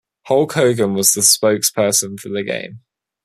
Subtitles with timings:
[0.25, 2.79] Hulk Hogan was the spokesperson for the game.